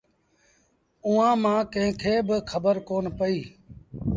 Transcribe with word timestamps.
اُئآݩٚ 1.05 1.39
مآݩٚ 1.43 1.69
ڪݩهݩ 1.71 1.97
کي 2.01 2.13
با 2.27 2.37
کبر 2.49 2.75
ڪون 2.87 3.05
پئيٚ 3.17 3.45